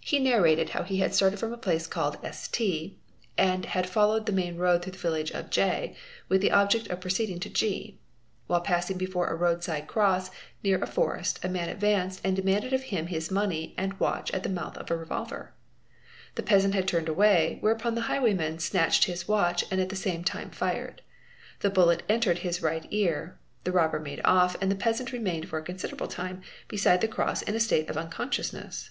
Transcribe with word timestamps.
He 0.00 0.18
narrated 0.18 0.70
how 0.70 0.82
he 0.82 0.96
had 0.96 1.14
started 1.14 1.38
from 1.38 1.52
a 1.52 1.56
place 1.56 1.86
calle 1.86 2.16
and 3.38 3.64
had 3.64 3.88
followed 3.88 4.26
the 4.26 4.32
main 4.32 4.56
road 4.56 4.82
through 4.82 4.90
the 4.90 4.98
village 4.98 5.30
of 5.30 5.50
J 5.50 5.94
with 6.28 6.40
the 6.40 6.50
objec 6.50 6.90
| 6.90 6.90
of 6.90 7.00
proceeding 7.00 7.38
to 7.38 7.48
G. 7.48 8.00
While 8.48 8.60
passing 8.62 8.98
before 8.98 9.28
a 9.28 9.36
road 9.36 9.62
side 9.62 9.86
cross, 9.86 10.32
near 10.64 10.82
a 10.82 11.00
in. 11.14 11.24
e 11.24 11.30
a 11.44 11.48
man 11.48 11.68
advanced 11.68 12.20
and 12.24 12.34
demanded 12.34 12.72
of 12.72 12.82
him 12.90 13.06
his 13.06 13.30
money 13.30 13.76
and 13.78 14.00
watch 14.00 14.32
at 14.32 14.50
mouth 14.50 14.76
of 14.76 14.90
a 14.90 14.96
revolver. 14.96 15.36
r 15.36 15.54
The 16.34 16.42
peasant 16.42 16.74
had 16.74 16.88
turned 16.88 17.08
away, 17.08 17.58
whereupon 17.60 17.94
the 17.94 18.00
highwayman 18.10 18.56
snatche 18.56 19.02
od 19.02 19.04
his 19.04 19.28
watch 19.28 19.64
and 19.70 19.80
at 19.80 19.90
the 19.90 19.94
same 19.94 20.24
time 20.24 20.50
fired. 20.50 21.02
The 21.60 21.70
bullet 21.70 22.02
entered 22.08 22.38
his 22.38 22.60
right 22.62 22.84
ee 22.92 23.08
| 23.36 23.62
the 23.62 23.70
robber 23.70 24.00
made 24.00 24.20
off, 24.24 24.56
and 24.60 24.72
the 24.72 24.74
peasant 24.74 25.12
remained 25.12 25.48
for 25.48 25.60
a 25.60 25.62
considerable 25.62 26.08
tim 26.08 26.16
TORN 26.16 26.28
PAPER 26.38 26.46
AT7 26.48 26.68
besides 26.68 27.00
the 27.02 27.06
cross 27.06 27.42
in 27.42 27.54
a 27.54 27.60
state 27.60 27.88
of 27.88 27.96
unconsciousness. 27.96 28.90